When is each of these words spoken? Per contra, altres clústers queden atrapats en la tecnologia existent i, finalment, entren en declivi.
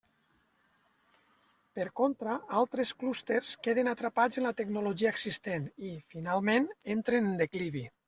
Per 1.79 1.85
contra, 2.01 2.39
altres 2.63 2.95
clústers 3.03 3.53
queden 3.69 3.93
atrapats 3.93 4.43
en 4.43 4.49
la 4.49 4.57
tecnologia 4.65 5.15
existent 5.15 5.71
i, 5.93 5.97
finalment, 6.17 6.71
entren 6.99 7.33
en 7.35 7.43
declivi. 7.47 7.91